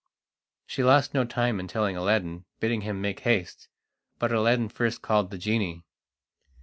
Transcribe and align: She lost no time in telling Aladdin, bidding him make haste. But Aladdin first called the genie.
She 0.65 0.83
lost 0.83 1.13
no 1.13 1.25
time 1.25 1.59
in 1.59 1.67
telling 1.67 1.95
Aladdin, 1.95 2.45
bidding 2.59 2.81
him 2.81 3.01
make 3.01 3.19
haste. 3.19 3.67
But 4.17 4.31
Aladdin 4.31 4.69
first 4.69 5.03
called 5.03 5.29
the 5.29 5.37
genie. 5.37 5.83